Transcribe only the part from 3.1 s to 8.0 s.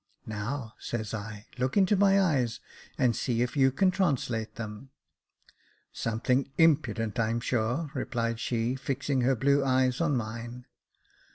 see if you can translate them." "Something impudent, I'm sure,"